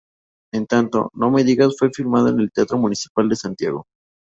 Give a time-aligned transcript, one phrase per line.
[0.51, 3.85] En tanto, "No me digas" fue filmado en el Teatro Municipal de Santiago.